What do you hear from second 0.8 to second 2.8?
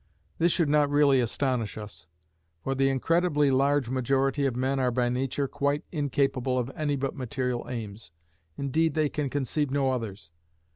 really astonish us; for